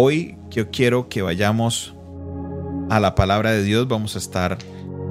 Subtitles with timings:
[0.00, 1.92] Hoy yo quiero que vayamos
[2.88, 3.88] a la palabra de Dios.
[3.88, 4.56] Vamos a estar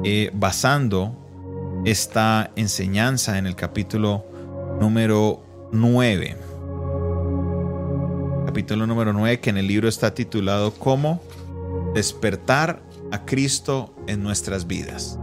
[0.05, 1.13] eh, basando
[1.83, 4.23] esta enseñanza en el capítulo
[4.79, 6.37] número 9.
[8.45, 11.21] Capítulo número 9 que en el libro está titulado como
[11.93, 12.81] Despertar
[13.11, 15.19] a Cristo en nuestras vidas.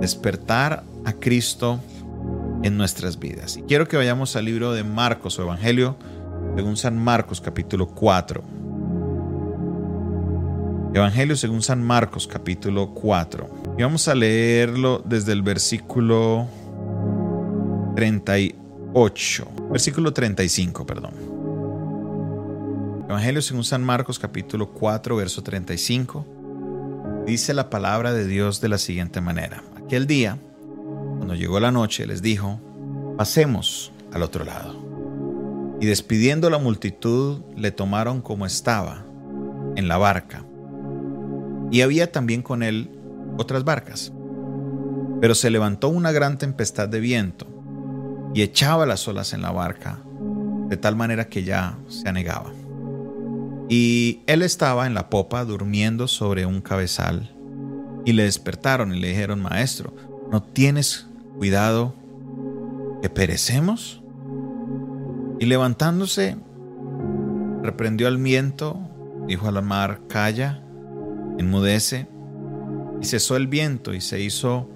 [0.00, 1.80] Despertar a Cristo
[2.62, 3.56] en nuestras vidas.
[3.56, 5.96] Y quiero que vayamos al libro de Marcos o Evangelio
[6.54, 8.55] según San Marcos capítulo 4.
[10.96, 13.74] Evangelio según San Marcos capítulo 4.
[13.76, 16.48] Y vamos a leerlo desde el versículo
[17.94, 19.48] 38.
[19.70, 21.12] Versículo 35, perdón.
[23.10, 27.24] Evangelio según San Marcos capítulo 4, verso 35.
[27.26, 29.62] Dice la palabra de Dios de la siguiente manera.
[29.76, 30.38] Aquel día,
[31.18, 32.58] cuando llegó la noche, les dijo,
[33.18, 34.74] pasemos al otro lado.
[35.78, 39.04] Y despidiendo la multitud, le tomaron como estaba,
[39.76, 40.45] en la barca.
[41.70, 42.90] Y había también con él
[43.38, 44.12] otras barcas.
[45.20, 47.46] Pero se levantó una gran tempestad de viento
[48.34, 49.98] y echaba las olas en la barca,
[50.68, 52.52] de tal manera que ya se anegaba.
[53.68, 57.32] Y él estaba en la popa durmiendo sobre un cabezal.
[58.04, 59.92] Y le despertaron y le dijeron, Maestro,
[60.30, 61.06] ¿no tienes
[61.38, 61.94] cuidado
[63.02, 64.02] que perecemos?
[65.40, 66.36] Y levantándose,
[67.62, 68.78] reprendió al viento,
[69.26, 70.62] dijo a la mar, Calla,
[71.38, 72.08] enmudece.
[73.00, 74.70] Y cesó el viento y se hizo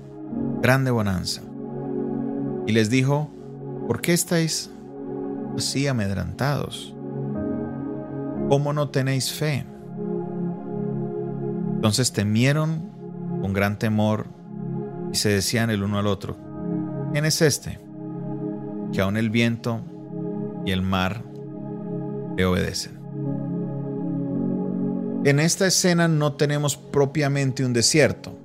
[0.60, 1.42] grande bonanza.
[2.66, 3.30] Y les dijo,
[3.86, 4.70] ¿por qué estáis
[5.56, 6.94] así amedrantados?
[8.50, 9.64] ¿cómo no tenéis fe?
[11.76, 12.90] Entonces temieron
[13.40, 14.26] con gran temor
[15.12, 16.36] y se decían el uno al otro,
[17.12, 17.78] ¿quién es este?
[18.92, 19.82] Que aun el viento
[20.66, 21.22] y el mar
[22.36, 22.99] le obedecen.
[25.22, 28.38] En esta escena no tenemos propiamente un desierto,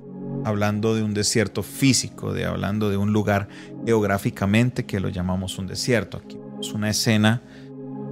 [0.44, 3.48] hablando de un desierto físico, de hablando de un lugar
[3.86, 6.18] geográficamente que lo llamamos un desierto.
[6.18, 7.42] Aquí es una escena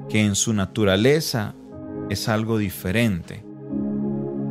[0.09, 1.55] que en su naturaleza
[2.09, 3.45] es algo diferente,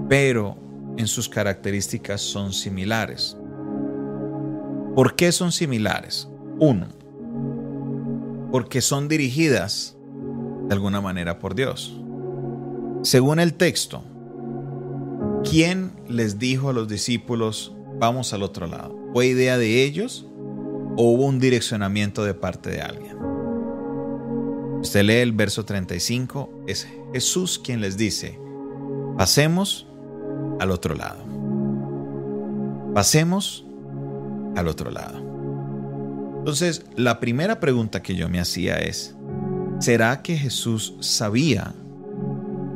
[0.07, 0.57] pero
[0.95, 3.35] en sus características son similares.
[4.93, 6.29] ¿Por qué son similares?
[6.59, 6.85] Uno,
[8.51, 9.97] porque son dirigidas
[10.67, 11.99] de alguna manera por Dios.
[13.03, 14.01] Según el texto,
[15.43, 18.97] ¿quién les dijo a los discípulos, vamos al otro lado?
[19.13, 20.25] ¿Fue idea de ellos
[20.97, 23.17] o hubo un direccionamiento de parte de alguien?
[24.81, 28.39] Usted lee el verso 35, es Jesús quien les dice,
[29.17, 29.87] pasemos
[30.59, 31.23] al otro lado.
[32.93, 33.65] Pasemos
[34.55, 35.19] al otro lado.
[36.39, 39.15] Entonces, la primera pregunta que yo me hacía es,
[39.79, 41.73] ¿será que Jesús sabía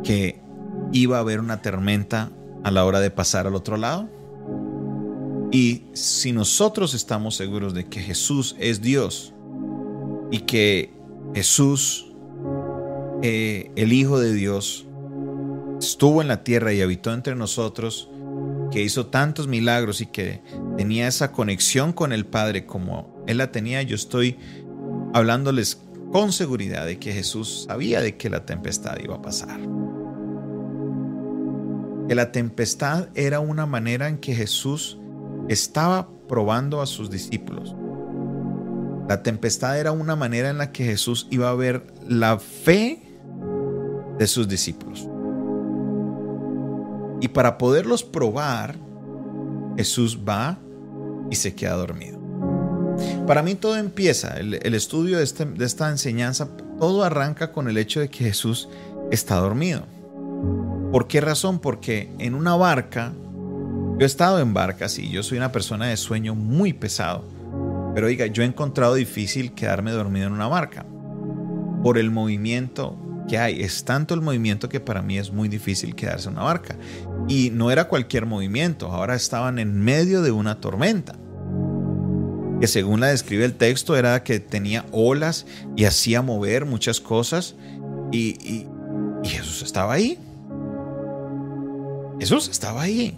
[0.04, 0.40] que
[0.94, 2.32] iba a haber una tormenta
[2.64, 4.10] a la hora de pasar al otro lado?
[5.52, 9.34] Y si nosotros estamos seguros de que Jesús es Dios
[10.30, 10.92] y que
[11.34, 12.08] Jesús,
[13.22, 14.86] eh, el Hijo de Dios,
[15.80, 18.10] estuvo en la tierra y habitó entre nosotros,
[18.72, 20.42] que hizo tantos milagros y que
[20.76, 24.38] tenía esa conexión con el Padre como Él la tenía, yo estoy
[25.14, 25.82] hablándoles
[26.12, 29.60] con seguridad de que Jesús sabía de que la tempestad iba a pasar.
[32.08, 34.98] Que la tempestad era una manera en que Jesús
[35.50, 37.76] estaba probando a sus discípulos.
[39.08, 43.02] La tempestad era una manera en la que Jesús iba a ver la fe
[44.18, 45.08] de sus discípulos.
[47.22, 48.76] Y para poderlos probar,
[49.78, 50.60] Jesús va
[51.30, 52.18] y se queda dormido.
[53.26, 57.78] Para mí todo empieza, el, estudio de, este, de esta enseñanza, todo arranca con el
[57.78, 58.70] hecho de que Jesús
[59.12, 59.84] está dormido.
[60.92, 61.60] ¿Por qué razón?
[61.60, 63.12] Porque en una barca,
[63.98, 67.26] yo he estado en barcas y yo soy una persona de sueño muy pesado.
[67.94, 70.86] Pero oiga, yo he encontrado difícil quedarme dormido en una barca
[71.84, 73.62] por el movimiento que hay.
[73.62, 76.78] Es tanto el movimiento que para mí es muy difícil quedarse en una barca.
[77.28, 81.16] Y no era cualquier movimiento, ahora estaban en medio de una tormenta.
[82.62, 85.46] Que según la describe el texto era que tenía olas
[85.76, 87.56] y hacía mover muchas cosas.
[88.12, 88.68] Y, y
[89.24, 90.18] Jesús estaba ahí.
[92.28, 93.18] Jesús estaba ahí.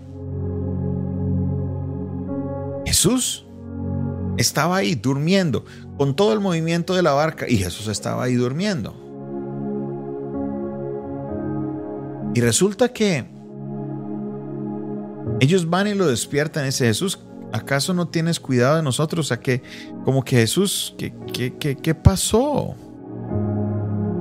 [2.86, 3.44] Jesús
[4.38, 5.66] estaba ahí durmiendo
[5.98, 8.94] con todo el movimiento de la barca y Jesús estaba ahí durmiendo.
[12.36, 13.26] Y resulta que
[15.40, 17.18] ellos van y lo despiertan y dice Jesús,
[17.52, 19.26] ¿acaso no tienes cuidado de nosotros?
[19.26, 19.64] O sea, que
[20.06, 22.76] como que Jesús, ¿qué, qué, qué, qué pasó?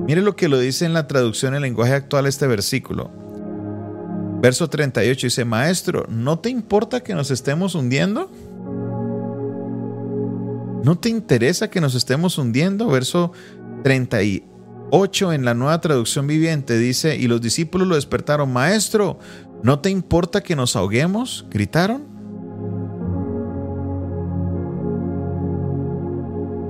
[0.06, 3.17] Mire lo que lo dice en la traducción en lenguaje actual este versículo.
[4.40, 8.30] Verso 38 dice, Maestro, ¿no te importa que nos estemos hundiendo?
[10.84, 12.86] ¿No te interesa que nos estemos hundiendo?
[12.86, 13.32] Verso
[13.82, 19.18] 38 en la nueva traducción viviente dice, y los discípulos lo despertaron, Maestro,
[19.64, 21.44] ¿no te importa que nos ahoguemos?
[21.50, 22.06] Gritaron.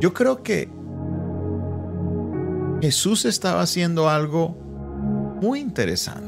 [0.00, 0.70] Yo creo que
[2.80, 4.56] Jesús estaba haciendo algo
[5.42, 6.27] muy interesante.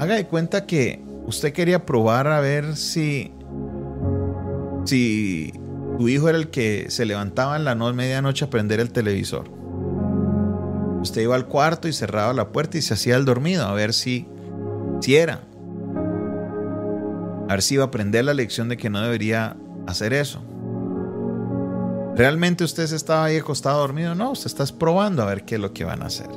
[0.00, 3.32] Haga de cuenta que usted quería probar a ver si,
[4.84, 5.52] si
[5.98, 9.50] tu hijo era el que se levantaba en la noche, medianoche a prender el televisor.
[11.02, 13.92] Usted iba al cuarto y cerraba la puerta y se hacía el dormido a ver
[13.92, 14.28] si,
[15.00, 15.42] si era.
[17.48, 19.56] A ver si iba a aprender la lección de que no debería
[19.86, 20.42] hacer eso.
[22.14, 24.14] ¿Realmente usted se estaba ahí acostado dormido?
[24.14, 26.28] No, usted está probando a ver qué es lo que van a hacer.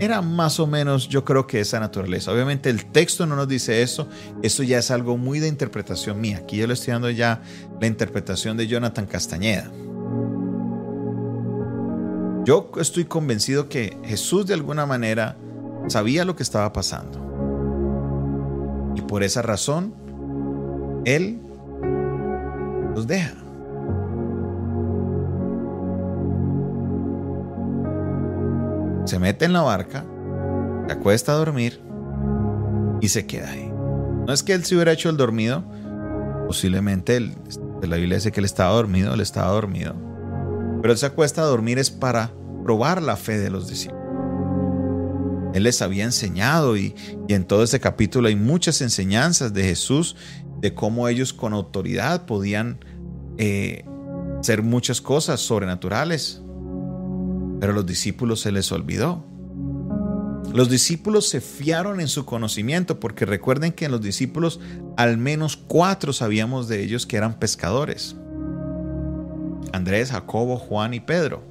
[0.00, 2.32] Era más o menos, yo creo que esa naturaleza.
[2.32, 4.08] Obviamente el texto no nos dice eso,
[4.42, 6.38] eso ya es algo muy de interpretación mía.
[6.38, 7.42] Aquí yo le estoy dando ya
[7.80, 9.70] la interpretación de Jonathan Castañeda.
[12.44, 15.36] Yo estoy convencido que Jesús de alguna manera
[15.88, 17.26] sabía lo que estaba pasando.
[18.94, 19.94] Y por esa razón,
[21.04, 21.40] Él
[22.94, 23.47] los deja.
[29.08, 30.04] Se mete en la barca,
[30.86, 31.80] se acuesta a dormir
[33.00, 33.72] y se queda ahí.
[34.26, 35.64] No es que él se hubiera hecho el dormido,
[36.46, 37.34] posiblemente él,
[37.82, 39.94] la Biblia dice que él estaba dormido, él estaba dormido,
[40.82, 42.30] pero se acuesta a dormir es para
[42.64, 43.98] probar la fe de los discípulos.
[45.54, 46.94] Él les había enseñado y,
[47.28, 50.16] en todo este capítulo hay muchas enseñanzas de Jesús
[50.60, 52.84] de cómo ellos con autoridad podían
[53.38, 53.84] eh,
[54.38, 56.42] hacer muchas cosas sobrenaturales,
[57.60, 59.24] pero a los discípulos se les olvidó.
[60.52, 64.60] Los discípulos se fiaron en su conocimiento porque recuerden que en los discípulos
[64.96, 68.16] al menos cuatro sabíamos de ellos que eran pescadores.
[69.72, 71.42] Andrés, Jacobo, Juan y Pedro.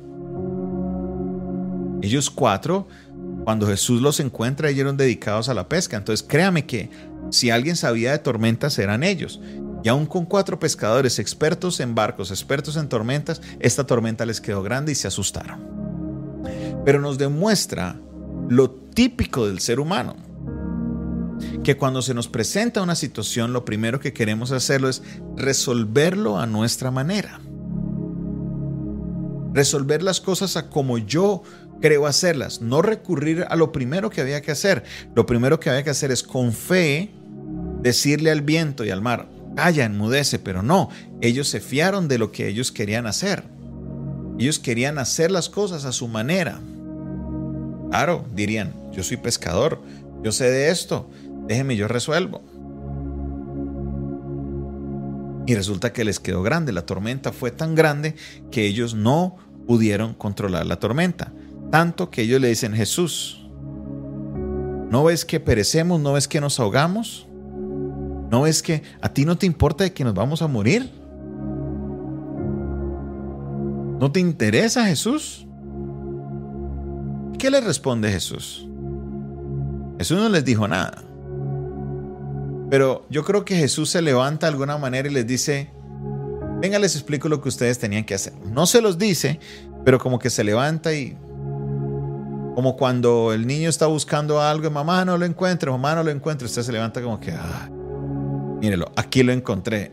[2.01, 2.87] Ellos cuatro,
[3.43, 5.95] cuando Jesús los encuentra, ellos eran dedicados a la pesca.
[5.95, 6.89] Entonces créame que
[7.29, 9.39] si alguien sabía de tormentas eran ellos.
[9.83, 14.63] Y aún con cuatro pescadores expertos en barcos, expertos en tormentas, esta tormenta les quedó
[14.63, 15.76] grande y se asustaron
[16.87, 17.99] pero nos demuestra
[18.47, 20.15] lo típico del ser humano.
[21.61, 25.03] Que cuando se nos presenta una situación, lo primero que queremos hacerlo es
[25.35, 27.41] resolverlo a nuestra manera.
[29.51, 31.43] Resolver las cosas a como yo
[31.81, 34.85] creo hacerlas, no recurrir a lo primero que había que hacer.
[35.13, 37.11] Lo primero que había que hacer es con fe
[37.81, 40.87] decirle al viento y al mar, calla, enmudece, pero no,
[41.19, 43.43] ellos se fiaron de lo que ellos querían hacer.
[44.39, 46.61] Ellos querían hacer las cosas a su manera.
[47.89, 49.81] Claro, dirían, yo soy pescador,
[50.23, 51.09] yo sé de esto,
[51.47, 52.43] déjeme yo resuelvo.
[55.45, 58.15] Y resulta que les quedó grande, la tormenta fue tan grande
[58.51, 61.31] que ellos no pudieron controlar la tormenta.
[61.71, 63.47] Tanto que ellos le dicen, Jesús,
[64.89, 66.01] ¿no ves que perecemos?
[66.01, 67.27] ¿No ves que nos ahogamos?
[68.29, 70.91] ¿No ves que a ti no te importa de que nos vamos a morir?
[73.99, 75.46] ¿No te interesa Jesús?
[77.37, 78.67] ¿Qué le responde Jesús?
[79.97, 81.03] Jesús no les dijo nada.
[82.69, 85.69] Pero yo creo que Jesús se levanta de alguna manera y les dice,
[86.59, 88.33] venga, les explico lo que ustedes tenían que hacer.
[88.51, 89.39] No se los dice,
[89.85, 91.15] pero como que se levanta y
[92.55, 96.11] como cuando el niño está buscando algo y mamá no lo encuentra, mamá no lo
[96.11, 97.69] encuentra, usted se levanta como que, ah,
[98.59, 99.91] mírelo, aquí lo encontré.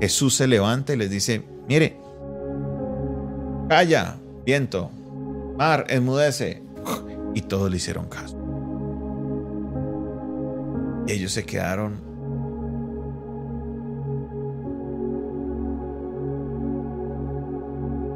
[0.00, 1.96] Jesús se levanta y les dice, mire,
[3.68, 4.90] calla, viento,
[5.56, 6.62] Mar, enmudece.
[7.34, 8.36] Y todos le hicieron caso.
[11.06, 12.00] Ellos se quedaron.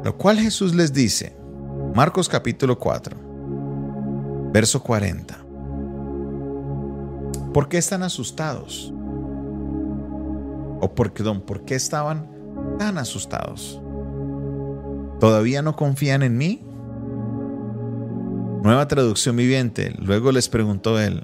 [0.03, 1.35] Lo cual Jesús les dice,
[1.93, 3.17] Marcos capítulo 4,
[4.51, 5.37] verso 40.
[7.53, 8.93] ¿Por qué están asustados?
[10.81, 12.27] O perdón, ¿por qué estaban
[12.77, 13.81] tan asustados?
[15.19, 16.68] ¿Todavía no confían en mí?
[18.63, 19.95] Nueva traducción viviente.
[19.99, 21.23] Luego les preguntó él,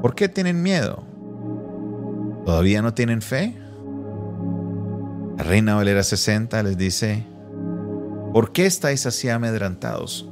[0.00, 1.04] ¿por qué tienen miedo?
[2.46, 3.54] ¿Todavía no tienen fe?
[5.36, 7.26] La reina Valera 60 les dice,
[8.32, 10.28] ¿por qué estáis así amedrantados?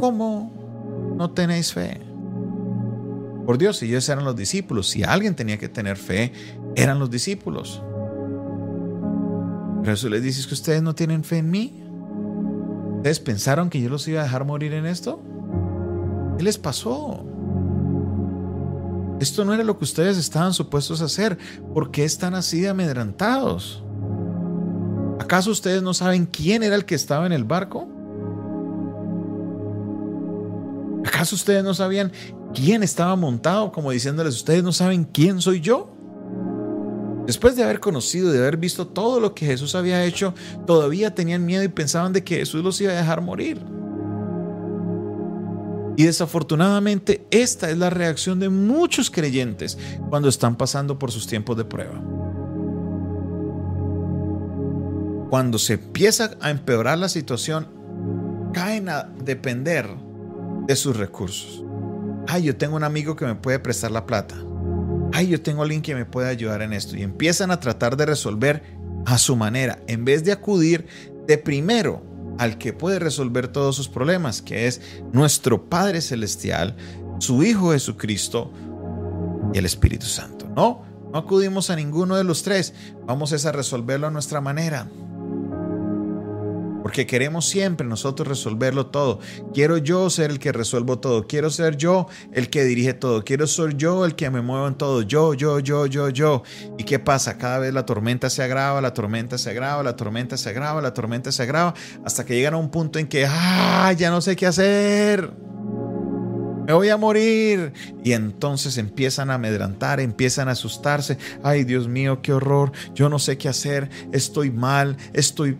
[0.00, 2.00] ¿Cómo no tenéis fe?
[3.46, 4.88] Por Dios, ellos eran los discípulos.
[4.88, 6.32] Si alguien tenía que tener fe,
[6.76, 7.82] eran los discípulos.
[9.80, 11.82] Pero eso les dice que ustedes no tienen fe en mí.
[12.96, 15.22] ¿Ustedes pensaron que yo los iba a dejar morir en esto?
[16.38, 17.24] ¿Qué les pasó?
[19.20, 21.36] Esto no era lo que ustedes estaban supuestos a hacer.
[21.74, 23.82] ¿Por qué están así de amedrantados?
[25.18, 27.88] ¿Acaso ustedes no saben quién era el que estaba en el barco?
[31.04, 32.12] ¿Acaso ustedes no sabían
[32.54, 35.92] quién estaba montado como diciéndoles, ustedes no saben quién soy yo?
[37.26, 40.34] Después de haber conocido, de haber visto todo lo que Jesús había hecho,
[40.68, 43.60] todavía tenían miedo y pensaban de que Jesús los iba a dejar morir.
[45.98, 49.76] Y desafortunadamente esta es la reacción de muchos creyentes
[50.08, 52.00] cuando están pasando por sus tiempos de prueba.
[55.28, 57.68] Cuando se empieza a empeorar la situación,
[58.54, 59.86] caen a depender
[60.66, 61.62] de sus recursos.
[62.26, 64.36] Ay, yo tengo un amigo que me puede prestar la plata
[65.12, 66.96] ay, yo tengo alguien que me puede ayudar en esto.
[66.96, 68.62] Y empiezan a tratar de resolver
[69.06, 70.86] a su manera, en vez de acudir
[71.26, 72.02] de primero
[72.38, 74.80] al que puede resolver todos sus problemas, que es
[75.12, 76.76] nuestro Padre Celestial,
[77.18, 78.52] su Hijo Jesucristo
[79.52, 80.48] y el Espíritu Santo.
[80.54, 82.74] No, no acudimos a ninguno de los tres,
[83.06, 84.88] vamos a resolverlo a nuestra manera
[86.88, 89.18] porque queremos siempre nosotros resolverlo todo.
[89.52, 93.46] Quiero yo ser el que resuelvo todo, quiero ser yo el que dirige todo, quiero
[93.46, 96.42] ser yo el que me muevo en todo, yo, yo, yo, yo, yo.
[96.78, 97.36] ¿Y qué pasa?
[97.36, 100.94] Cada vez la tormenta se agrava, la tormenta se agrava, la tormenta se agrava, la
[100.94, 101.74] tormenta se agrava,
[102.06, 105.30] hasta que llegan a un punto en que, ah, ya no sé qué hacer
[106.68, 107.72] me voy a morir.
[108.04, 111.16] Y entonces empiezan a amedrantar, empiezan a asustarse.
[111.42, 112.72] Ay, Dios mío, qué horror.
[112.94, 113.88] Yo no sé qué hacer.
[114.12, 114.98] Estoy mal.
[115.14, 115.56] Estoy,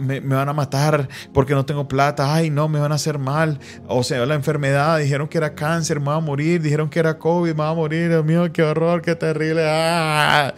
[0.00, 2.34] me, van a matar porque no tengo plata.
[2.34, 3.60] Ay, no, me van a hacer mal.
[3.86, 4.98] O sea, la enfermedad.
[4.98, 6.62] Dijeron que era cáncer, me va a morir.
[6.62, 8.08] Dijeron que era COVID, me va a morir.
[8.08, 9.62] Dios mío, qué horror, qué terrible.
[9.62, 10.54] Ah.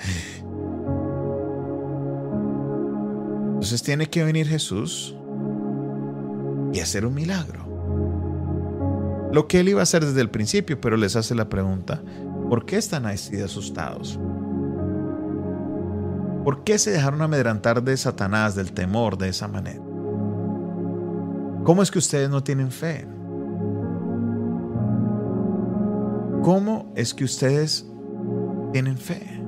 [3.49, 5.17] Entonces tiene que venir Jesús
[6.73, 7.68] y hacer un milagro
[9.32, 12.02] lo que él iba a hacer desde el principio, pero les hace la pregunta,
[12.49, 14.18] ¿por qué están así asustados?
[16.44, 19.82] ¿Por qué se dejaron amedrantar de Satanás, del temor, de esa manera?
[21.64, 23.06] ¿Cómo es que ustedes no tienen fe?
[26.42, 27.87] ¿Cómo es que ustedes
[28.73, 29.42] tienen fe?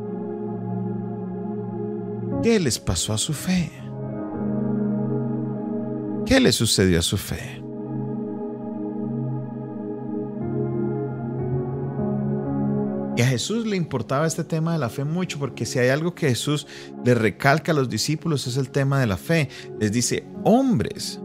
[2.42, 3.70] ¿Qué les pasó a su fe?
[6.26, 7.60] ¿Qué le sucedió a su fe?
[13.21, 16.29] A Jesús le importaba este tema de la fe mucho, porque si hay algo que
[16.29, 16.67] Jesús
[17.05, 19.49] le recalca a los discípulos es el tema de la fe.
[19.79, 21.21] Les dice, hombres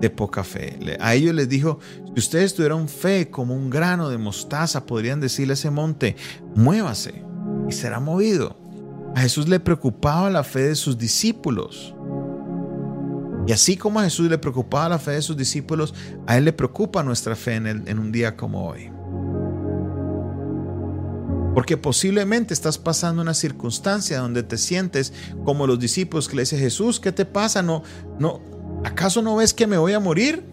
[0.00, 0.78] de poca fe.
[1.00, 1.78] A ellos les dijo,
[2.14, 6.16] si ustedes tuvieran fe como un grano de mostaza, podrían decirle a ese monte,
[6.54, 7.22] muévase
[7.68, 8.56] y será movido.
[9.14, 11.94] A Jesús le preocupaba la fe de sus discípulos.
[13.46, 15.92] Y así como a Jesús le preocupaba la fe de sus discípulos,
[16.26, 18.90] a Él le preocupa nuestra fe en un día como hoy.
[21.54, 25.12] Porque posiblemente estás pasando una circunstancia donde te sientes
[25.44, 27.62] como los discípulos que le dice Jesús, ¿qué te pasa?
[27.62, 27.82] No,
[28.18, 28.40] no,
[28.84, 30.44] ¿acaso no ves que me voy a morir?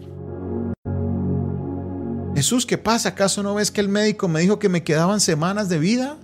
[2.34, 3.10] Jesús, ¿qué pasa?
[3.10, 6.16] ¿Acaso no ves que el médico me dijo que me quedaban semanas de vida?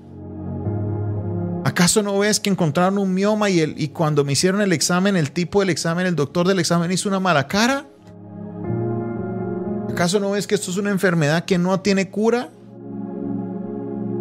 [1.64, 5.16] ¿Acaso no ves que encontraron un mioma y, el, y cuando me hicieron el examen,
[5.16, 7.86] el tipo del examen, el doctor del examen hizo una mala cara?
[9.90, 12.50] ¿Acaso no ves que esto es una enfermedad que no tiene cura?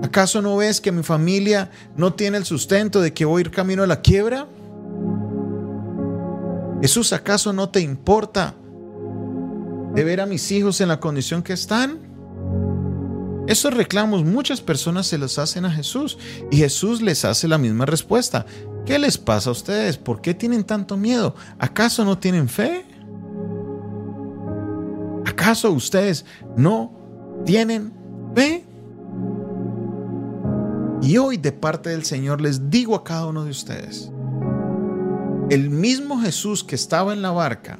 [0.03, 3.51] ¿Acaso no ves que mi familia no tiene el sustento de que voy a ir
[3.51, 4.48] camino a la quiebra?
[6.81, 8.53] Jesús, ¿acaso no te importa
[9.95, 12.00] de ver a mis hijos en la condición que están?
[13.48, 16.17] Esos reclamos muchas personas se los hacen a Jesús
[16.51, 18.45] y Jesús les hace la misma respuesta.
[18.86, 19.95] ¿Qué les pasa a ustedes?
[19.98, 21.33] ¿Por qué tienen tanto miedo?
[21.60, 22.86] ¿Acaso no tienen fe?
[25.25, 26.25] ¿Acaso ustedes
[26.57, 26.91] no
[27.45, 27.93] tienen
[28.36, 28.65] fe?
[31.03, 34.10] Y hoy de parte del Señor les digo a cada uno de ustedes,
[35.50, 37.77] el mismo Jesús que estaba en la barca,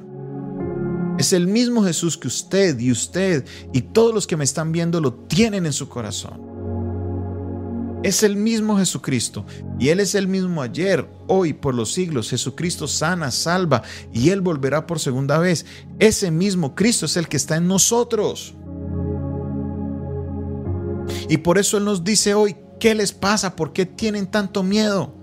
[1.18, 5.00] es el mismo Jesús que usted y usted y todos los que me están viendo
[5.00, 6.44] lo tienen en su corazón.
[8.02, 9.46] Es el mismo Jesucristo
[9.78, 12.28] y Él es el mismo ayer, hoy, por los siglos.
[12.28, 15.64] Jesucristo sana, salva y Él volverá por segunda vez.
[15.98, 18.54] Ese mismo Cristo es el que está en nosotros.
[21.30, 23.56] Y por eso Él nos dice hoy, ¿Qué les pasa?
[23.56, 25.14] ¿Por qué tienen tanto miedo?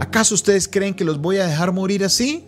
[0.00, 2.46] ¿Acaso ustedes creen que los voy a dejar morir así?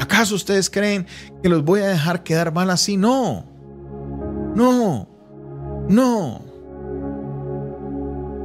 [0.00, 1.06] ¿Acaso ustedes creen
[1.42, 2.96] que los voy a dejar quedar mal así?
[2.96, 3.46] No.
[4.54, 5.08] No.
[5.88, 6.42] No.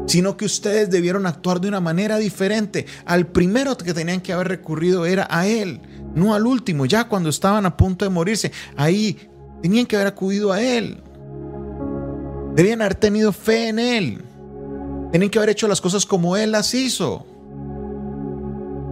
[0.06, 2.86] Sino que ustedes debieron actuar de una manera diferente.
[3.06, 5.82] Al primero que tenían que haber recurrido era a Él.
[6.16, 8.52] no al último, ya cuando estaban a punto de morirse.
[8.76, 9.18] Ahí
[9.62, 11.04] tenían que haber acudido a Él.
[12.58, 14.22] Debían haber tenido fe en Él.
[15.12, 17.24] Tienen que haber hecho las cosas como Él las hizo.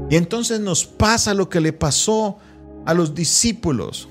[0.07, 2.37] Y entonces nos pasa lo que le pasó
[2.85, 4.07] a los discípulos.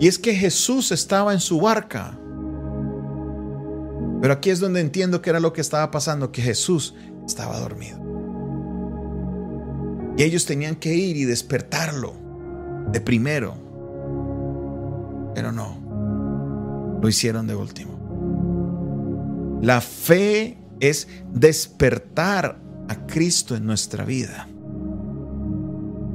[0.00, 2.18] Y es que Jesús estaba en su barca.
[4.20, 8.00] Pero aquí es donde entiendo que era lo que estaba pasando, que Jesús estaba dormido.
[10.16, 12.14] Y ellos tenían que ir y despertarlo
[12.90, 13.54] de primero.
[15.36, 15.81] Pero no,
[17.02, 17.98] lo hicieron de último.
[19.60, 24.48] La fe es despertar a Cristo en nuestra vida.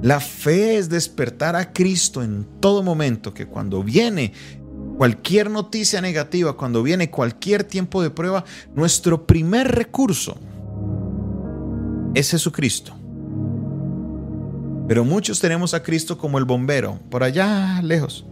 [0.02, 4.32] La fe es despertar a Cristo en todo momento, que cuando viene
[4.98, 10.38] cualquier noticia negativa, cuando viene cualquier tiempo de prueba, nuestro primer recurso
[12.14, 12.94] es Jesucristo.
[14.88, 18.26] Pero muchos tenemos a Cristo como el bombero, por allá lejos.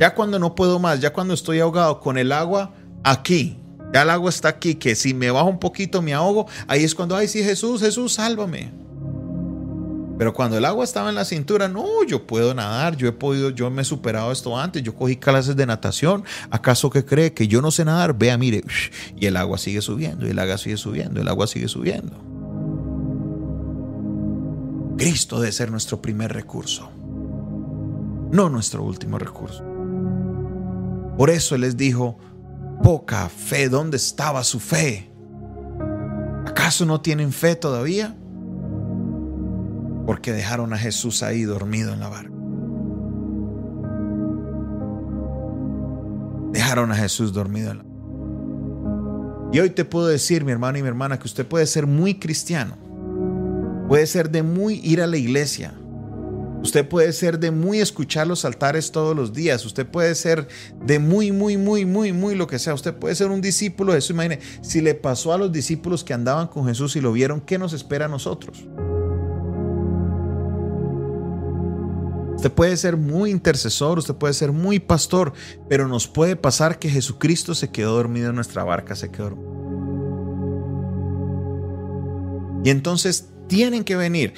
[0.00, 2.72] Ya cuando no puedo más, ya cuando estoy ahogado con el agua
[3.04, 3.58] aquí,
[3.92, 6.94] ya el agua está aquí, que si me bajo un poquito me ahogo, ahí es
[6.94, 8.72] cuando, ay, sí, Jesús, Jesús, sálvame.
[10.16, 13.50] Pero cuando el agua estaba en la cintura, no, yo puedo nadar, yo he podido,
[13.50, 16.24] yo me he superado esto antes, yo cogí clases de natación.
[16.50, 18.16] ¿Acaso que cree que yo no sé nadar?
[18.16, 18.64] Vea, mire,
[19.18, 22.16] y el agua sigue subiendo, y el agua sigue subiendo, el agua sigue subiendo.
[24.96, 26.88] Cristo debe ser nuestro primer recurso,
[28.30, 29.69] no nuestro último recurso.
[31.20, 32.16] Por eso les dijo,
[32.82, 35.12] poca fe, ¿dónde estaba su fe?
[36.46, 38.16] ¿Acaso no tienen fe todavía?
[40.06, 42.32] porque dejaron a Jesús ahí dormido en la barca.
[46.52, 47.98] Dejaron a Jesús dormido en la barca.
[49.52, 52.18] Y hoy te puedo decir, mi hermano y mi hermana, que usted puede ser muy
[52.18, 52.76] cristiano.
[53.88, 55.74] Puede ser de muy ir a la iglesia.
[56.62, 59.64] Usted puede ser de muy escuchar los altares todos los días.
[59.64, 60.46] Usted puede ser
[60.84, 62.74] de muy, muy, muy, muy, muy lo que sea.
[62.74, 64.10] Usted puede ser un discípulo de Jesús.
[64.10, 67.58] Imagine, si le pasó a los discípulos que andaban con Jesús y lo vieron, ¿qué
[67.58, 68.66] nos espera a nosotros?
[72.36, 75.32] Usted puede ser muy intercesor, usted puede ser muy pastor,
[75.68, 79.36] pero nos puede pasar que Jesucristo se quedó dormido en nuestra barca, se quedó
[82.64, 84.34] Y entonces tienen que venir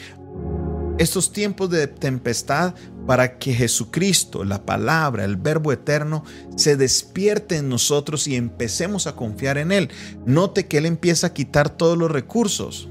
[0.99, 2.75] estos tiempos de tempestad
[3.07, 6.25] para que Jesucristo, la palabra, el verbo eterno,
[6.57, 9.91] se despierte en nosotros y empecemos a confiar en Él.
[10.27, 12.89] Note que Él empieza a quitar todos los recursos.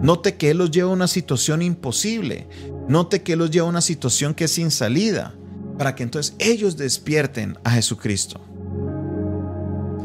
[0.00, 2.48] Note que Él los lleva a una situación imposible.
[2.88, 5.34] Note que Él los lleva a una situación que es sin salida,
[5.78, 8.40] para que entonces ellos despierten a Jesucristo.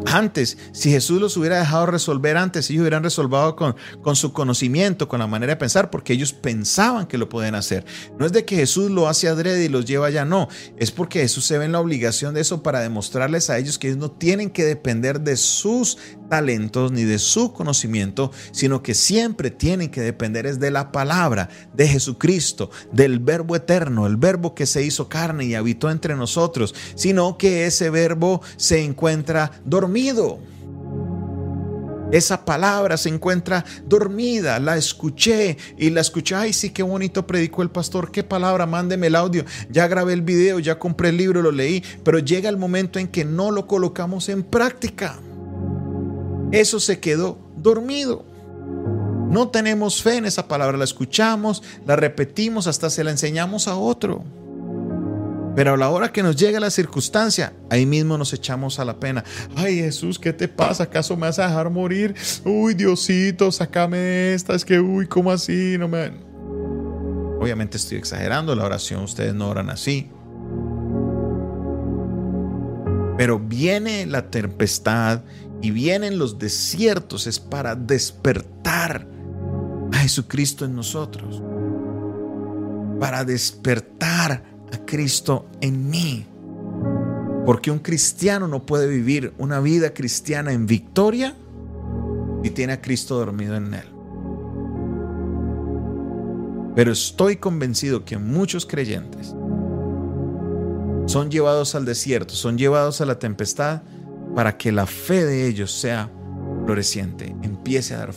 [0.09, 5.09] Antes, si Jesús los hubiera dejado resolver antes, ellos hubieran resolvido con, con, su conocimiento,
[5.09, 7.85] con la manera de pensar, porque ellos pensaban que lo pueden hacer.
[8.17, 10.47] No es de que Jesús lo hace adrede y los lleva allá, no.
[10.77, 13.87] Es porque Jesús se ve en la obligación de eso para demostrarles a ellos que
[13.87, 15.97] ellos no tienen que depender de sus
[16.29, 21.49] talentos ni de su conocimiento, sino que siempre tienen que depender es de la palabra
[21.73, 26.73] de Jesucristo, del verbo eterno, el verbo que se hizo carne y habitó entre nosotros,
[26.95, 29.96] sino que ese verbo se encuentra dormido.
[32.12, 37.63] Esa palabra se encuentra dormida, la escuché y la escuché, ay sí, qué bonito predicó
[37.63, 41.41] el pastor, qué palabra, mándeme el audio, ya grabé el video, ya compré el libro,
[41.41, 45.19] lo leí, pero llega el momento en que no lo colocamos en práctica.
[46.51, 48.23] Eso se quedó dormido.
[49.29, 53.75] No tenemos fe en esa palabra, la escuchamos, la repetimos, hasta se la enseñamos a
[53.75, 54.23] otro.
[55.57, 58.99] Pero a la hora que nos llega la circunstancia, ahí mismo nos echamos a la
[58.99, 59.23] pena.
[59.55, 60.83] Ay Jesús, ¿qué te pasa?
[60.83, 62.13] ¿Acaso me vas a dejar morir?
[62.45, 64.53] Uy Diosito, sacame esta.
[64.53, 65.75] Es que, uy, ¿cómo así?
[65.79, 66.11] No me...
[67.41, 70.11] Obviamente estoy exagerando la oración, ustedes no oran así.
[73.17, 75.23] Pero viene la tempestad
[75.63, 79.07] y vienen los desiertos es para despertar
[79.91, 81.41] a Jesucristo en nosotros,
[82.99, 86.25] para despertar a Cristo en mí.
[87.45, 91.36] Porque un cristiano no puede vivir una vida cristiana en victoria
[92.43, 93.86] si tiene a Cristo dormido en él.
[96.75, 99.34] Pero estoy convencido que muchos creyentes
[101.08, 103.82] son llevados al desierto, son llevados a la tempestad
[104.36, 106.12] para que la fe de ellos sea
[106.65, 108.13] floreciente, empiece a dar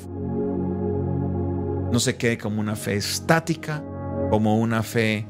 [1.92, 3.82] No se quede como una fe estática,
[4.28, 5.26] como una fe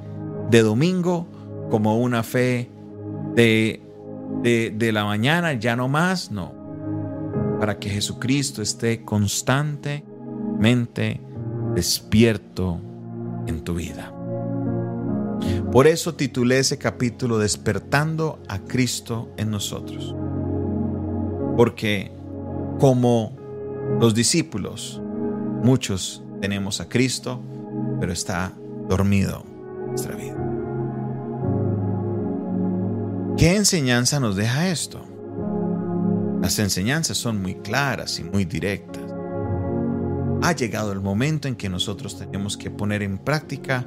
[0.50, 1.26] de domingo,
[1.70, 2.70] como una fe
[3.34, 3.82] de,
[4.42, 6.52] de, de la mañana, ya no más, no.
[7.58, 11.20] Para que Jesucristo esté constantemente
[11.74, 12.80] despierto
[13.46, 14.14] en tu vida.
[15.70, 20.14] Por eso titulé ese capítulo Despertando a Cristo en nosotros.
[21.56, 22.10] Porque
[22.78, 23.36] como
[24.00, 25.00] los discípulos,
[25.62, 27.40] muchos tenemos a Cristo,
[28.00, 28.52] pero está
[28.88, 29.49] dormido
[29.90, 30.36] nuestra vida.
[33.36, 35.00] ¿Qué enseñanza nos deja esto?
[36.42, 39.04] Las enseñanzas son muy claras y muy directas.
[40.42, 43.84] Ha llegado el momento en que nosotros tenemos que poner en práctica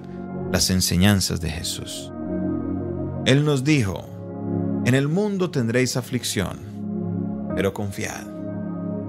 [0.52, 2.12] las enseñanzas de Jesús.
[3.26, 4.06] Él nos dijo,
[4.86, 6.60] en el mundo tendréis aflicción,
[7.56, 8.28] pero confiad,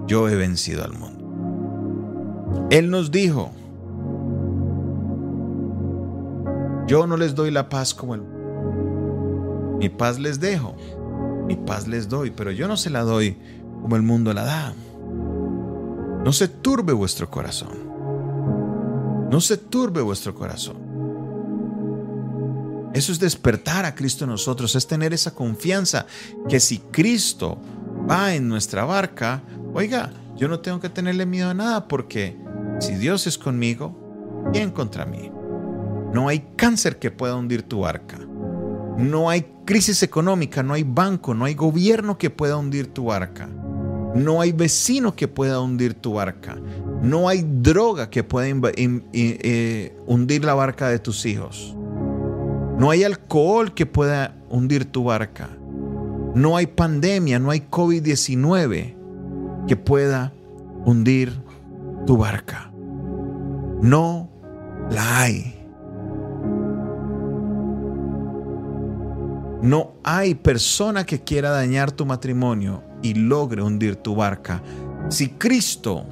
[0.07, 2.69] yo he vencido al mundo.
[2.71, 3.53] Él nos dijo,
[6.87, 8.23] yo no les doy la paz como el
[9.79, 10.75] mi paz les dejo,
[11.47, 13.37] mi paz les doy, pero yo no se la doy
[13.83, 14.75] como el mundo la da.
[16.25, 17.93] No se turbe vuestro corazón.
[19.31, 20.77] No se turbe vuestro corazón.
[22.95, 26.07] Eso es despertar a Cristo en nosotros, es tener esa confianza
[26.49, 27.59] que si Cristo
[28.09, 29.43] va en nuestra barca,
[29.75, 32.39] oiga, yo no tengo que tenerle miedo a nada porque
[32.79, 35.31] si Dios es conmigo, ¿quién contra mí?
[36.15, 38.19] No hay cáncer que pueda hundir tu barca.
[38.97, 43.49] No hay crisis económica, no hay banco, no hay gobierno que pueda hundir tu barca.
[44.15, 46.57] No hay vecino que pueda hundir tu barca.
[47.03, 48.47] No hay droga que pueda
[50.07, 51.75] hundir la barca de tus hijos.
[52.79, 55.49] No hay alcohol que pueda hundir tu barca.
[56.37, 58.95] No hay pandemia, no hay COVID-19
[59.67, 60.33] que pueda
[60.85, 61.33] hundir
[62.07, 62.71] tu barca.
[63.83, 64.29] No
[64.91, 65.54] la hay.
[69.65, 74.63] No hay persona que quiera dañar tu matrimonio y logre hundir tu barca
[75.09, 76.05] si Cristo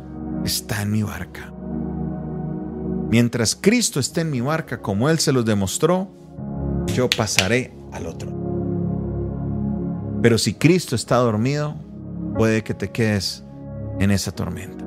[0.43, 1.53] está en mi barca.
[3.11, 6.09] Mientras Cristo esté en mi barca como Él se los demostró,
[6.95, 8.33] yo pasaré al otro.
[10.23, 11.75] Pero si Cristo está dormido,
[12.39, 13.45] puede que te quedes
[14.01, 14.83] en esa tormenta.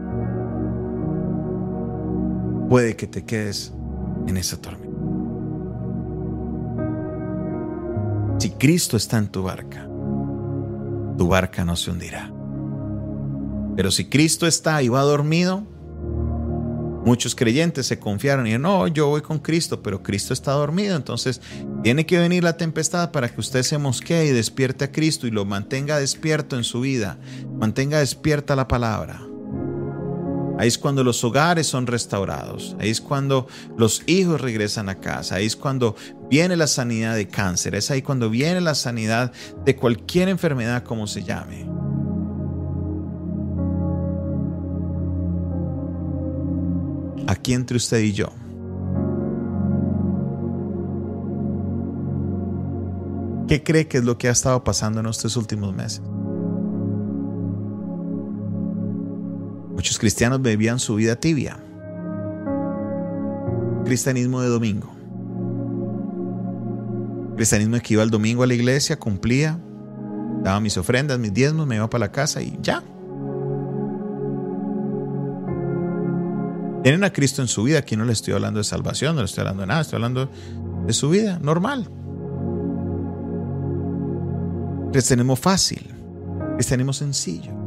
[2.67, 3.71] Puede que te quedes
[4.25, 4.84] en esa tormenta.
[8.45, 9.89] Si Cristo está en tu barca,
[11.17, 12.31] tu barca no se hundirá.
[13.75, 15.63] Pero si Cristo está y va dormido,
[17.03, 21.39] Muchos creyentes se confiaron y no, yo voy con Cristo, pero Cristo está dormido, entonces
[21.83, 25.31] tiene que venir la tempestad para que usted se mosquee y despierte a Cristo y
[25.31, 27.19] lo mantenga despierto en su vida,
[27.59, 29.21] mantenga despierta la palabra.
[30.57, 35.35] Ahí es cuando los hogares son restaurados, ahí es cuando los hijos regresan a casa,
[35.35, 35.95] ahí es cuando
[36.29, 39.33] viene la sanidad de cáncer, es ahí cuando viene la sanidad
[39.65, 41.65] de cualquier enfermedad como se llame.
[47.27, 48.27] aquí entre usted y yo.
[53.47, 56.01] ¿Qué cree que es lo que ha estado pasando en estos últimos meses?
[59.85, 61.59] Muchos cristianos vivían su vida tibia.
[63.85, 64.91] Cristianismo de domingo.
[67.35, 69.59] Cristianismo que iba el domingo a la iglesia, cumplía,
[70.41, 72.81] daba mis ofrendas, mis diezmos, me iba para la casa y ya.
[76.81, 77.77] Tienen a Cristo en su vida.
[77.77, 80.31] Aquí no le estoy hablando de salvación, no le estoy hablando de nada, estoy hablando
[80.87, 81.87] de su vida normal.
[84.91, 85.93] Cristianismo fácil,
[86.55, 87.64] cristianismo sencillo.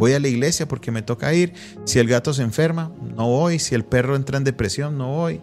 [0.00, 1.52] Voy a la iglesia porque me toca ir.
[1.84, 3.60] Si el gato se enferma, no voy.
[3.60, 5.40] Si el perro entra en depresión, no voy.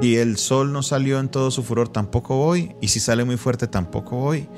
[0.00, 2.74] Si el sol no salió en todo su furor, tampoco voy.
[2.80, 4.48] Y si sale muy fuerte, tampoco voy.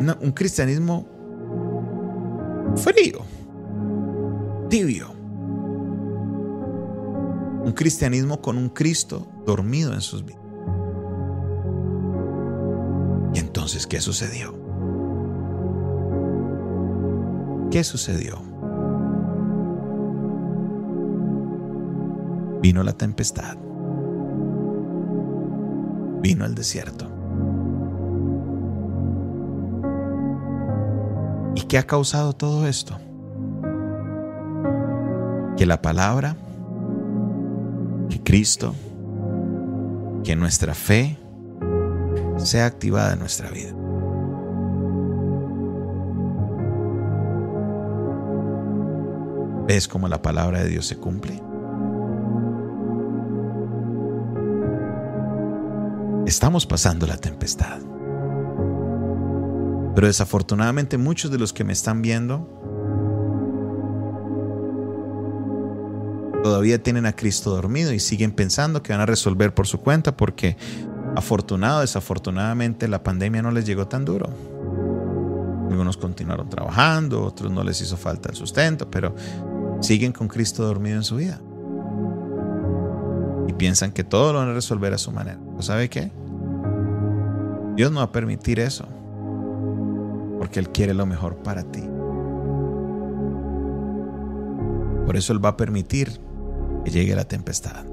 [0.00, 1.06] un cristianismo
[2.76, 3.20] frío,
[4.68, 5.18] tibio
[7.68, 10.40] un cristianismo con un Cristo dormido en sus vidas.
[13.34, 14.57] ¿Y entonces qué sucedió?
[17.70, 18.38] ¿Qué sucedió?
[22.62, 23.56] Vino la tempestad.
[26.22, 27.06] Vino el desierto.
[31.54, 32.98] ¿Y qué ha causado todo esto?
[35.56, 36.36] Que la palabra
[38.08, 38.74] que Cristo,
[40.24, 41.18] que nuestra fe
[42.38, 43.77] sea activada en nuestra vida.
[49.68, 51.42] ¿Ves cómo la palabra de Dios se cumple?
[56.26, 57.78] Estamos pasando la tempestad.
[59.94, 62.48] Pero desafortunadamente muchos de los que me están viendo
[66.42, 70.16] todavía tienen a Cristo dormido y siguen pensando que van a resolver por su cuenta
[70.16, 70.56] porque
[71.14, 74.30] afortunado, desafortunadamente la pandemia no les llegó tan duro.
[75.70, 79.14] Algunos continuaron trabajando, otros no les hizo falta el sustento, pero
[79.80, 81.40] siguen con Cristo dormido en su vida.
[83.46, 85.38] Y piensan que todo lo van a resolver a su manera.
[85.60, 86.12] ¿Sabe qué?
[87.76, 88.86] Dios no va a permitir eso.
[90.38, 91.82] Porque Él quiere lo mejor para ti.
[95.06, 96.20] Por eso Él va a permitir
[96.84, 97.84] que llegue la tempestad.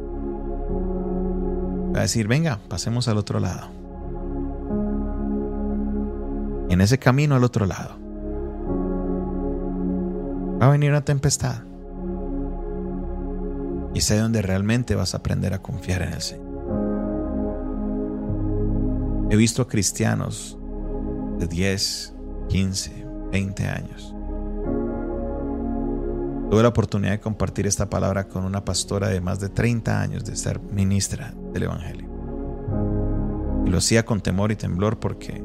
[1.95, 3.67] Va a decir, venga, pasemos al otro lado.
[6.69, 7.95] En ese camino al otro lado.
[10.61, 11.63] Va a venir una tempestad.
[13.95, 16.45] Y es donde realmente vas a aprender a confiar en el Señor.
[19.31, 20.57] He visto a cristianos
[21.39, 22.13] de 10,
[22.49, 24.13] 15, 20 años.
[26.51, 30.25] Tuve la oportunidad de compartir esta palabra con una pastora de más de 30 años
[30.25, 32.09] de ser ministra del Evangelio.
[33.65, 35.41] Y lo hacía con temor y temblor porque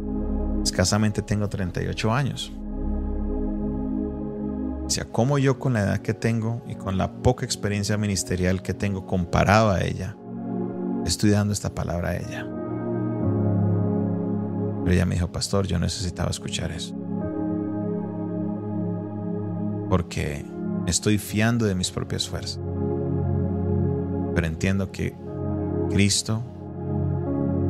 [0.65, 2.53] escasamente tengo 38 años.
[4.91, 8.61] O sea, cómo yo con la edad que tengo y con la poca experiencia ministerial
[8.61, 10.17] que tengo comparado a ella,
[11.07, 12.45] estoy dando esta palabra a ella.
[14.83, 16.93] Pero ella me dijo, pastor, yo necesitaba escuchar eso.
[19.89, 20.45] Porque
[20.89, 22.59] estoy fiando de mis propias fuerzas.
[24.35, 25.15] Pero entiendo que
[25.91, 26.43] Cristo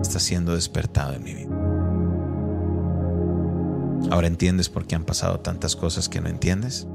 [0.01, 1.55] está siendo despertado en mi vida.
[4.11, 6.89] Ahora entiendes por qué han pasado tantas cosas que no entiendes.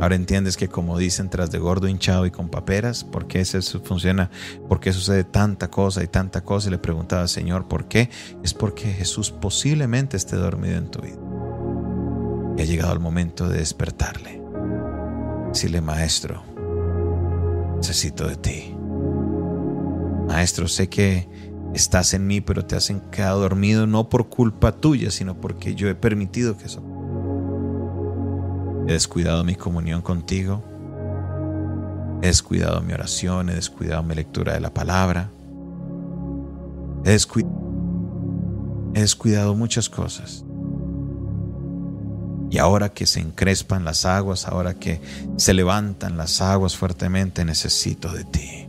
[0.00, 3.60] Ahora entiendes que como dicen tras de gordo hinchado y con paperas, ¿por qué eso
[3.82, 4.30] funciona?
[4.68, 6.68] ¿Por qué sucede tanta cosa y tanta cosa?
[6.68, 8.10] Y le preguntaba Señor, ¿por qué?
[8.42, 11.16] Es porque Jesús posiblemente esté dormido en tu vida.
[12.58, 14.42] Y ha llegado el momento de despertarle.
[15.48, 16.42] Decirle, maestro,
[17.76, 18.74] necesito de ti.
[20.28, 21.26] Maestro, sé que
[21.74, 25.88] estás en mí, pero te has quedado dormido no por culpa tuya, sino porque yo
[25.88, 26.82] he permitido que eso
[28.88, 30.62] He descuidado mi comunión contigo.
[32.22, 35.30] He descuidado mi oración, he descuidado mi lectura de la palabra.
[37.04, 37.10] He,
[39.00, 40.44] descuidado muchas cosas.
[42.48, 45.00] Y ahora que se encrespan las aguas, ahora que
[45.36, 48.68] se levantan las aguas fuertemente, necesito de ti.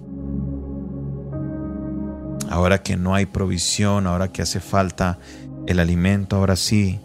[2.49, 5.19] Ahora que no hay provisión, ahora que hace falta
[5.67, 6.99] el alimento, ahora sí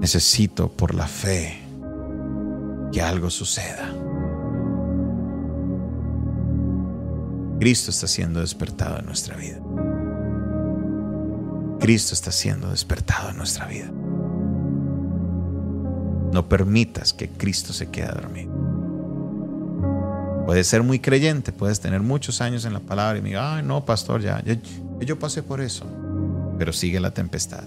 [0.00, 1.65] necesito por la fe
[2.96, 3.92] que algo suceda.
[7.60, 9.60] Cristo está siendo despertado en nuestra vida.
[11.78, 13.90] Cristo está siendo despertado en nuestra vida.
[16.32, 18.50] No permitas que Cristo se quede dormido.
[20.46, 23.62] Puedes ser muy creyente, puedes tener muchos años en la palabra y me diga, ay
[23.62, 24.56] no, pastor, ya, ya,
[25.00, 25.84] yo pasé por eso.
[26.56, 27.64] Pero sigue la tempestad.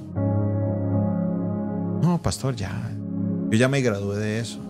[2.02, 2.89] No, pastor, ya,
[3.52, 4.69] yo ya me gradué de eso.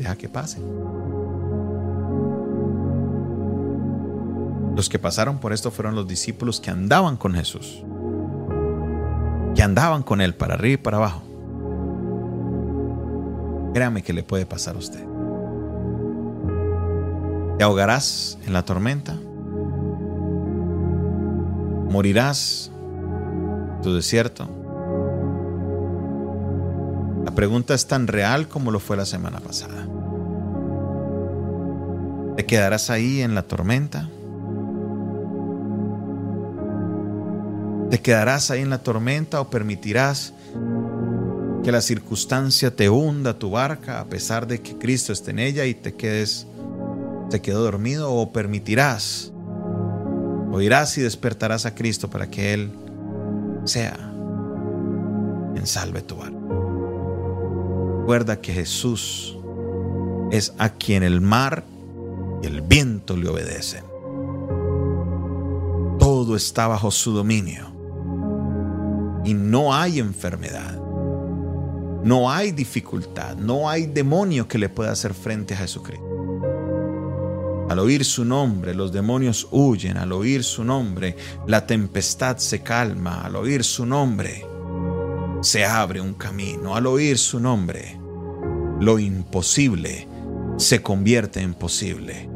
[0.00, 0.58] Deja que pase.
[4.74, 7.84] Los que pasaron por esto fueron los discípulos que andaban con Jesús,
[9.54, 11.22] que andaban con Él para arriba y para abajo.
[13.74, 15.04] Créame que le puede pasar a usted.
[17.58, 19.14] Te ahogarás en la tormenta.
[21.90, 22.72] Morirás
[23.76, 24.48] en tu desierto.
[27.24, 29.79] La pregunta es tan real como lo fue la semana pasada.
[32.40, 34.08] ¿Te quedarás ahí en la tormenta?
[37.90, 40.32] ¿Te quedarás ahí en la tormenta o permitirás
[41.62, 45.66] que la circunstancia te hunda tu barca a pesar de que Cristo esté en ella
[45.66, 46.46] y te quedes
[47.28, 49.32] te quedó dormido o permitirás
[50.50, 52.70] oirás y despertarás a Cristo para que él
[53.66, 53.98] sea
[55.56, 56.38] en salve tu barca.
[57.98, 59.36] Recuerda que Jesús
[60.32, 61.64] es a quien el mar
[62.42, 63.84] y el viento le obedecen.
[65.98, 67.66] Todo está bajo su dominio.
[69.24, 70.80] Y no hay enfermedad.
[72.02, 73.36] No hay dificultad.
[73.36, 76.06] No hay demonio que le pueda hacer frente a Jesucristo.
[77.68, 79.98] Al oír su nombre, los demonios huyen.
[79.98, 83.20] Al oír su nombre, la tempestad se calma.
[83.22, 84.46] Al oír su nombre,
[85.42, 86.74] se abre un camino.
[86.74, 88.00] Al oír su nombre,
[88.80, 90.08] lo imposible
[90.56, 92.29] se convierte en posible.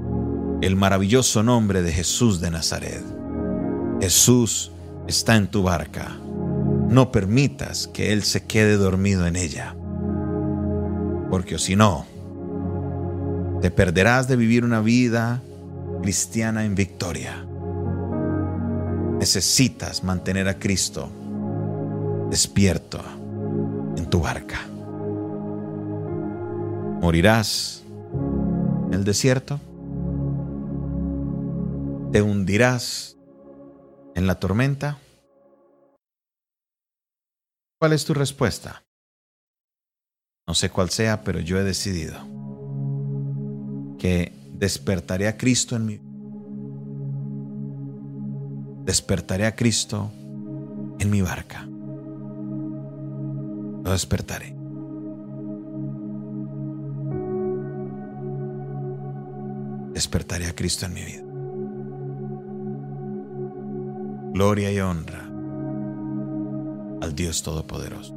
[0.65, 3.05] El maravilloso nombre de Jesús de Nazaret.
[4.01, 4.73] Jesús
[5.07, 6.17] está en tu barca.
[6.89, 9.77] No permitas que Él se quede dormido en ella.
[11.29, 12.07] Porque si no,
[13.61, 15.43] Te perderás de vivir una vida
[16.01, 17.45] cristiana en victoria.
[19.19, 21.11] Necesitas mantener a Cristo
[22.31, 23.03] despierto
[23.99, 24.61] en tu barca.
[27.03, 27.85] Morirás
[28.89, 29.61] en el desierto.
[32.15, 33.19] Te hundirás
[34.15, 35.01] en la tormenta.
[37.81, 38.85] ¿Cuál es tu respuesta?
[40.47, 42.17] No sé cuál sea, pero yo he decidido
[43.99, 46.01] que despertaré a Cristo en mi
[48.85, 50.13] despertaré a Cristo
[51.01, 51.67] en mi barca.
[53.83, 54.55] Lo despertaré.
[59.93, 61.24] Despertaré a Cristo en mi vida.
[64.35, 65.31] Gloria y honra
[67.01, 68.13] al Dios Todopoderoso.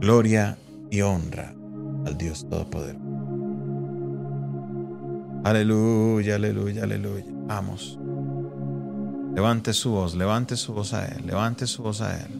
[0.00, 0.56] Gloria
[0.90, 1.54] y honra
[2.06, 3.04] al Dios Todopoderoso.
[5.44, 7.26] Aleluya, aleluya, aleluya.
[7.46, 7.98] Vamos.
[9.34, 12.30] Levante su voz, levante su voz a Él, levante su voz a Él.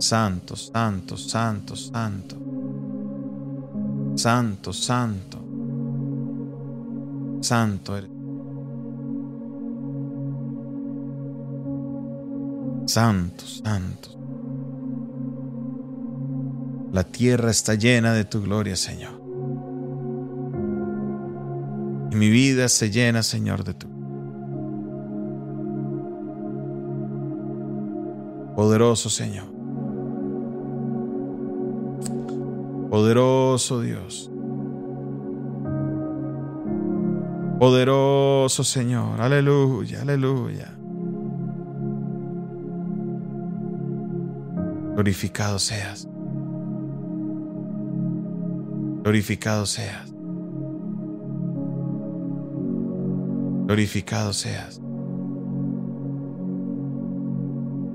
[0.00, 2.36] Santo, santo, santo, santo.
[4.16, 5.38] Santo, santo.
[7.40, 8.15] Santo eres.
[12.96, 14.08] Santo, santo.
[16.94, 19.20] La tierra está llena de tu gloria, Señor.
[22.10, 23.86] Y mi vida se llena, Señor, de tu.
[28.54, 29.44] Poderoso Señor.
[32.88, 34.30] Poderoso Dios.
[37.60, 39.20] Poderoso Señor.
[39.20, 40.75] Aleluya, aleluya.
[45.06, 46.08] Glorificado seas.
[49.04, 50.12] Glorificado seas.
[53.66, 54.80] Glorificado seas.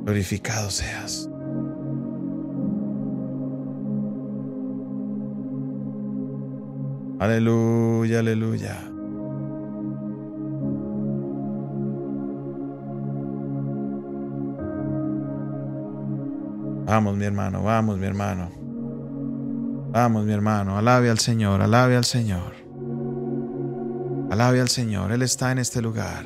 [0.05, 1.29] Glorificado seas.
[7.19, 8.90] Aleluya, aleluya.
[16.91, 18.51] Vamos, mi hermano, vamos, mi hermano.
[19.93, 22.53] Vamos, mi hermano, alabe al Señor, alabe al Señor.
[24.29, 26.25] Alabe al Señor, Él está en este lugar.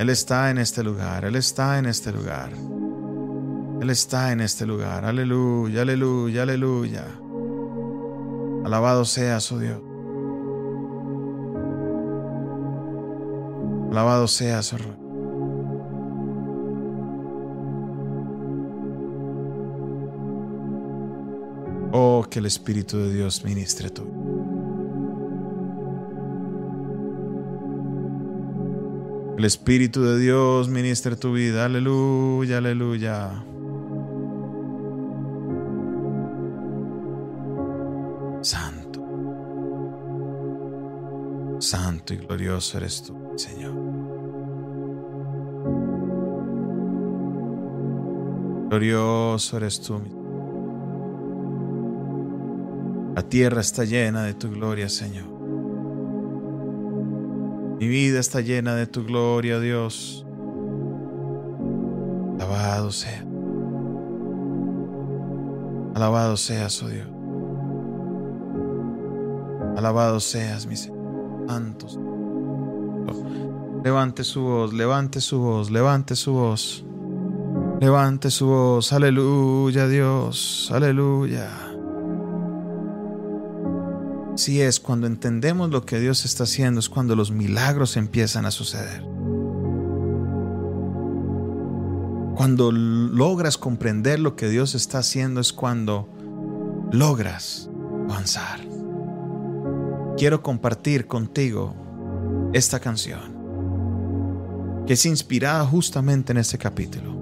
[0.00, 2.50] Él está en este lugar, Él está en este lugar.
[3.80, 5.04] Él está en este lugar.
[5.04, 7.04] Aleluya, aleluya, aleluya.
[8.64, 9.80] Alabado sea su Dios.
[13.92, 15.05] Alabado sea su Rey.
[22.36, 24.02] Que el Espíritu de Dios ministre tú.
[29.38, 31.64] El Espíritu de Dios ministre tu vida.
[31.64, 33.42] Aleluya, aleluya.
[38.42, 39.00] Santo.
[41.58, 43.72] Santo y glorioso eres tú, Señor.
[48.68, 50.25] Glorioso eres tú, mi
[53.16, 55.24] la tierra está llena de tu gloria, Señor.
[57.80, 60.26] Mi vida está llena de tu gloria, Dios.
[62.34, 63.24] Alabado sea.
[65.94, 67.08] Alabado seas, oh Dios.
[69.78, 70.92] Alabado seas, mis
[71.48, 71.98] santos.
[73.82, 76.84] Levante su voz, levante su voz, levante su voz.
[77.80, 78.92] Levante su voz.
[78.92, 80.70] Aleluya, Dios.
[80.70, 81.65] Aleluya.
[84.36, 88.50] Si es cuando entendemos lo que Dios está haciendo, es cuando los milagros empiezan a
[88.50, 89.00] suceder.
[92.36, 96.06] Cuando logras comprender lo que Dios está haciendo es cuando
[96.92, 97.70] logras
[98.10, 98.60] avanzar.
[100.18, 101.74] Quiero compartir contigo
[102.52, 103.34] esta canción,
[104.86, 107.16] que es inspirada justamente en este capítulo.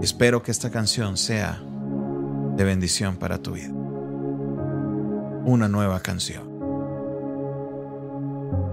[0.00, 1.60] Espero que esta canción sea
[2.56, 3.83] de bendición para tu vida
[5.44, 6.42] una nueva canción.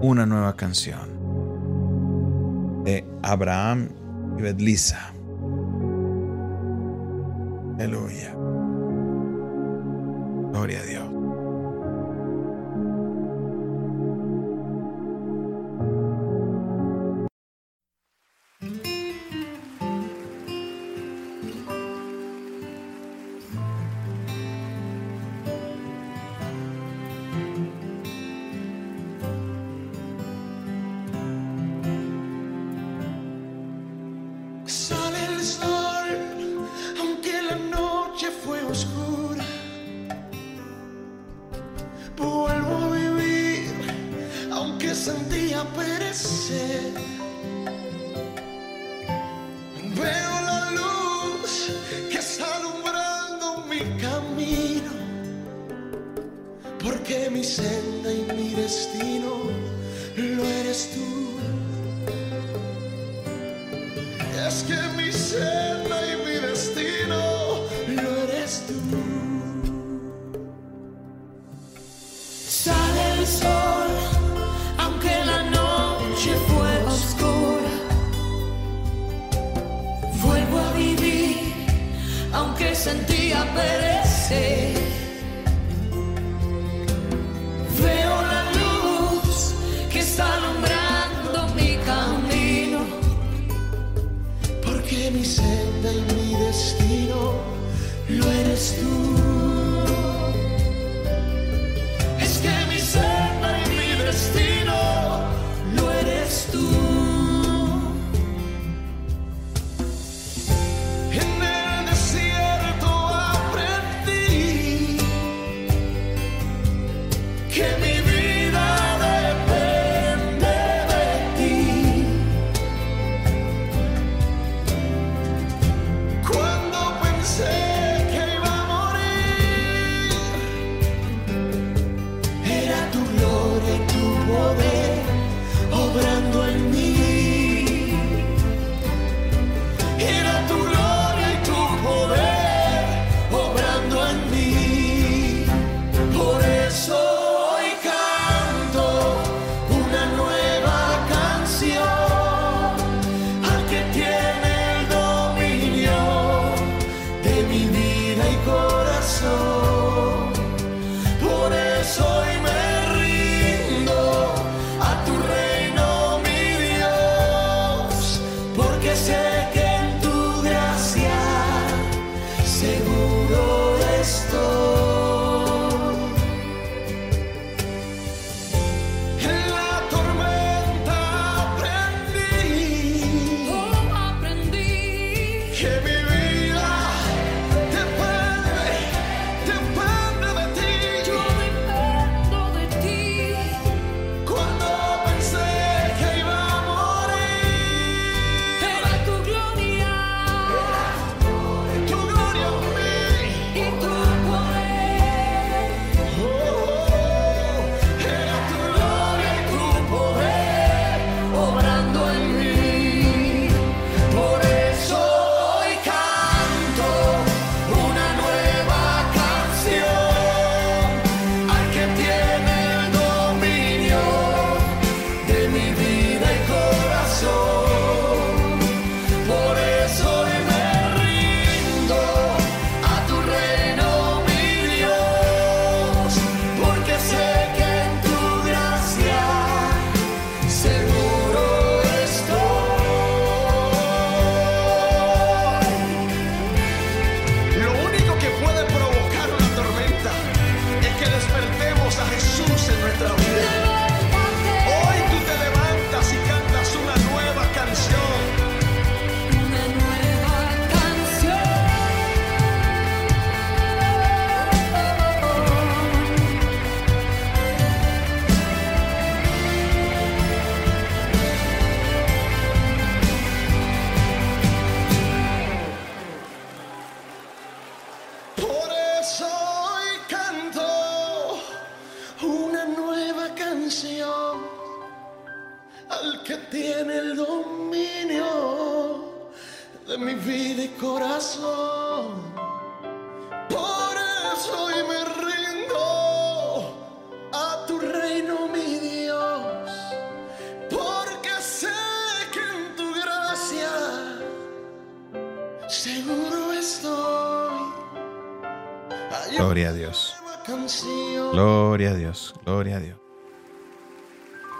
[0.00, 1.22] Una nueva canción
[2.84, 3.88] de Abraham
[4.38, 5.12] y Bedlisa.
[7.78, 8.34] Aleluya.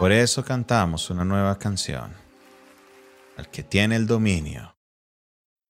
[0.03, 2.11] Por eso cantamos una nueva canción
[3.37, 4.75] al que tiene el dominio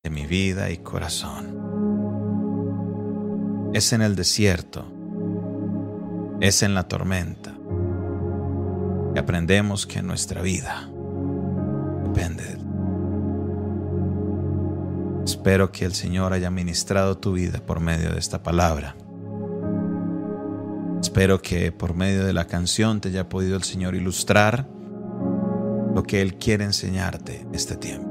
[0.03, 1.61] de mi vida y corazón.
[3.75, 4.91] Es en el desierto,
[6.41, 7.53] es en la tormenta,
[9.13, 10.89] que aprendemos que nuestra vida
[12.03, 12.57] depende de.
[15.25, 18.95] Espero que el Señor haya ministrado tu vida por medio de esta palabra
[21.03, 24.69] Espero que por medio de la canción te haya podido el Señor ilustrar
[25.93, 28.09] lo que Él quiere enseñarte este tiempo.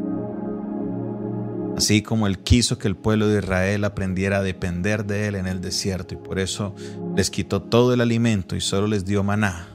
[1.74, 5.47] Así como Él quiso que el pueblo de Israel aprendiera a depender de Él en
[5.47, 6.74] el desierto y por eso
[7.16, 9.68] les quitó todo el alimento y solo les dio maná,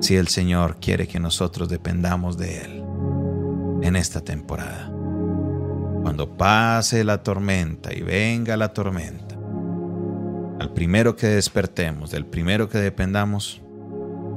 [0.00, 2.84] si el Señor quiere que nosotros dependamos de Él
[3.82, 4.92] en esta temporada.
[6.02, 9.31] Cuando pase la tormenta y venga la tormenta,
[10.62, 13.60] al primero que despertemos, del primero que dependamos,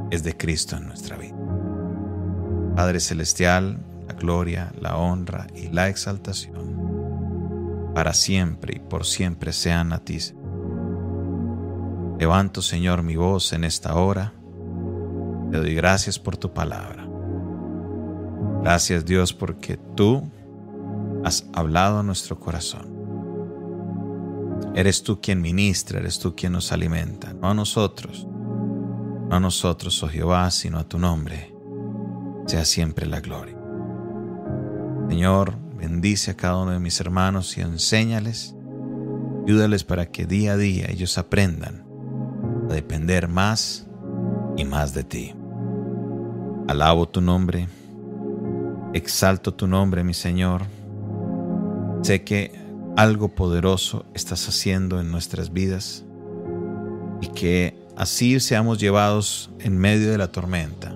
[0.09, 1.35] es de Cristo en nuestra vida.
[2.75, 9.93] Padre Celestial, la gloria, la honra y la exaltación para siempre y por siempre sean
[9.93, 10.17] a ti.
[12.17, 14.33] Levanto, Señor, mi voz en esta hora.
[15.51, 17.07] Te doy gracias por tu palabra.
[18.63, 20.23] Gracias, Dios, porque tú
[21.23, 22.94] has hablado a nuestro corazón.
[24.75, 30.03] Eres tú quien ministra, eres tú quien nos alimenta, no a nosotros, no a nosotros,
[30.03, 31.55] oh Jehová, sino a tu nombre.
[32.45, 33.55] Sea siempre la gloria.
[35.07, 38.53] Señor, bendice a cada uno de mis hermanos y enséñales,
[39.47, 41.85] ayúdales para que día a día ellos aprendan
[42.69, 43.87] a depender más
[44.57, 45.33] y más de ti.
[46.67, 47.69] Alabo tu nombre,
[48.93, 50.63] exalto tu nombre, mi Señor.
[52.01, 52.64] Sé que
[52.95, 56.05] algo poderoso estás haciendo en nuestras vidas
[57.21, 60.95] y que así seamos llevados en medio de la tormenta.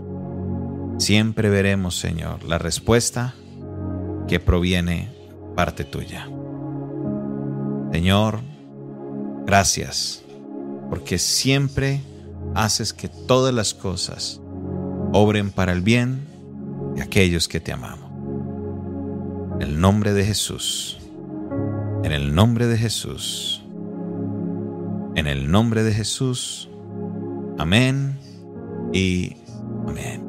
[0.97, 3.33] Siempre veremos, Señor, la respuesta
[4.27, 5.09] que proviene
[5.55, 6.29] parte tuya.
[7.91, 8.41] Señor,
[9.45, 10.23] gracias,
[10.89, 12.01] porque siempre
[12.55, 14.39] haces que todas las cosas
[15.13, 16.27] obren para el bien
[16.95, 18.09] de aquellos que te amamos.
[19.55, 20.98] En el nombre de Jesús,
[22.09, 23.61] en el nombre de Jesús,
[25.13, 26.67] en el nombre de Jesús,
[27.59, 28.17] amén
[28.91, 29.35] y
[29.87, 30.27] amén.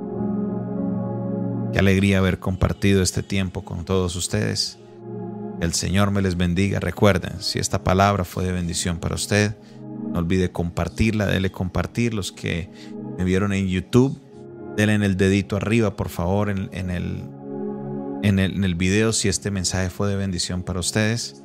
[1.72, 4.78] Qué alegría haber compartido este tiempo con todos ustedes.
[5.62, 6.80] El Señor me les bendiga.
[6.80, 9.56] Recuerden, si esta palabra fue de bendición para usted,
[10.12, 12.12] no olvide compartirla, dele compartir.
[12.12, 12.68] Los que
[13.16, 14.20] me vieron en YouTube,
[14.76, 17.24] denle en el dedito arriba, por favor, en, el,
[18.22, 21.39] en, el, en el video si este mensaje fue de bendición para ustedes.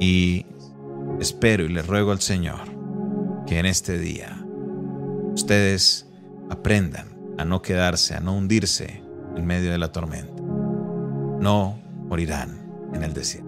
[0.00, 0.46] Y
[1.20, 2.60] espero y les ruego al Señor
[3.46, 4.44] que en este día
[5.34, 6.06] ustedes
[6.50, 9.02] aprendan a no quedarse, a no hundirse
[9.36, 10.42] en medio de la tormenta.
[10.42, 11.78] No
[12.08, 13.45] morirán en el desierto.